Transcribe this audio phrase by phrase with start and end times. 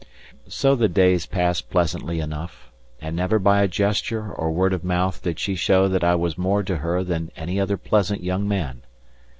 [0.47, 5.21] So the days passed pleasantly enough, and never by a gesture or word of mouth
[5.21, 8.81] did she show that I was more to her than any other pleasant young man.